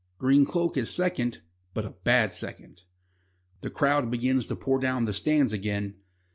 [0.17, 1.41] Green Cloak is second,
[1.75, 2.81] but a bad second.
[3.59, 5.93] The crowd begins to pour down from the stand again.